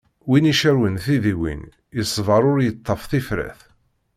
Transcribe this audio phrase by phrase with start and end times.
[0.29, 1.63] Win icerwen tidiwin,
[1.95, 3.59] yeṣber ur yettaf tifrat.